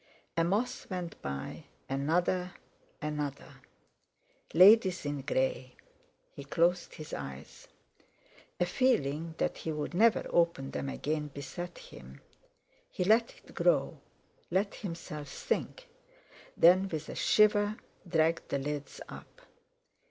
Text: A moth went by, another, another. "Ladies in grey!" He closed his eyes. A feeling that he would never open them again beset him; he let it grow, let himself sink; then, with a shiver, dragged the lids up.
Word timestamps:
A 0.35 0.43
moth 0.43 0.89
went 0.89 1.21
by, 1.21 1.65
another, 1.87 2.53
another. 3.03 3.57
"Ladies 4.51 5.05
in 5.05 5.21
grey!" 5.21 5.75
He 6.33 6.43
closed 6.43 6.95
his 6.95 7.13
eyes. 7.13 7.67
A 8.59 8.65
feeling 8.65 9.35
that 9.37 9.59
he 9.59 9.71
would 9.71 9.93
never 9.93 10.25
open 10.31 10.71
them 10.71 10.89
again 10.89 11.27
beset 11.27 11.77
him; 11.77 12.19
he 12.89 13.03
let 13.03 13.35
it 13.37 13.53
grow, 13.53 13.99
let 14.49 14.73
himself 14.73 15.27
sink; 15.27 15.87
then, 16.57 16.87
with 16.89 17.07
a 17.07 17.13
shiver, 17.13 17.77
dragged 18.07 18.49
the 18.49 18.57
lids 18.57 19.01
up. 19.07 19.41